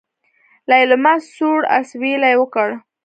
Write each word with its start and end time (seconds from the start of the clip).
ليلما 0.69 1.13
سوړ 1.35 1.59
اسوېلی 1.79 2.33
وکړ. 2.37 2.69